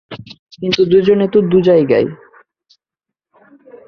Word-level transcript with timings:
কিন্তু 0.53 0.81
দুজনে 0.85 1.27
দু 1.51 1.57
জায়গায়। 1.61 2.07